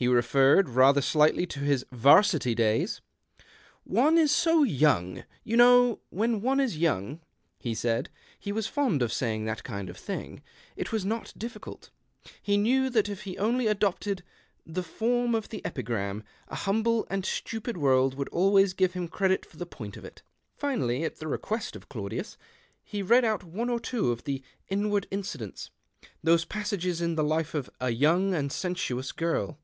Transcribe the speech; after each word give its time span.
He 0.00 0.06
referred 0.06 0.68
rather 0.68 1.00
slightingly 1.00 1.44
to 1.46 1.58
his 1.58 1.84
'Varsity 1.90 2.54
days." 2.54 3.00
One 3.82 4.16
is 4.16 4.30
so 4.30 4.62
young, 4.62 5.24
you 5.42 5.56
know, 5.56 5.98
when 6.10 6.40
one 6.40 6.60
is 6.60 6.78
young," 6.78 7.18
he 7.58 7.74
said. 7.74 8.08
He 8.38 8.52
was 8.52 8.68
fond 8.68 9.02
of 9.02 9.12
saying 9.12 9.46
that 9.46 9.64
kind 9.64 9.90
of 9.90 9.96
thing; 9.96 10.40
it 10.76 10.92
was 10.92 11.04
not 11.04 11.32
difhcult. 11.36 11.90
He 12.40 12.56
knew 12.56 12.90
that 12.90 13.08
if 13.08 13.22
he 13.24 13.36
only 13.38 13.66
adopted 13.66 14.22
the 14.64 14.84
form 14.84 15.34
of 15.34 15.48
the 15.48 15.64
epigram, 15.66 16.22
a 16.46 16.54
humble 16.54 17.04
and 17.10 17.26
stupid 17.26 17.76
world 17.76 18.14
would 18.14 18.28
always 18.28 18.74
give 18.74 18.92
him 18.92 19.08
credit 19.08 19.44
for 19.44 19.56
the 19.56 19.66
point 19.66 19.96
of 19.96 20.04
it. 20.04 20.22
Finally, 20.56 21.02
at 21.02 21.16
the 21.16 21.26
request 21.26 21.74
of 21.74 21.88
Claudius, 21.88 22.38
he 22.84 23.02
read 23.02 23.24
out 23.24 23.42
one 23.42 23.68
or 23.68 23.80
two 23.80 24.12
of 24.12 24.22
the" 24.22 24.44
Inward 24.68 25.08
Incidents," 25.10 25.70
those 26.22 26.44
passages 26.44 27.00
in 27.00 27.16
the 27.16 27.24
life 27.24 27.52
of 27.52 27.68
a" 27.80 27.90
young 28.04 28.32
and 28.32 28.52
sensuous 28.52 29.10
girl." 29.10 29.58